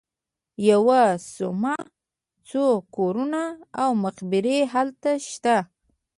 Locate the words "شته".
5.29-5.55